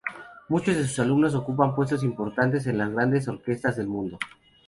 Muchos 0.49 0.75
de 0.75 0.87
sus 0.87 0.97
alumnos 0.97 1.35
ocupan 1.35 1.75
puestos 1.75 2.03
importantes 2.03 2.65
en 2.65 2.79
las 2.79 2.89
grandes 2.89 3.27
orquestas 3.27 3.75
del 3.77 3.85
mundo. 3.87 4.17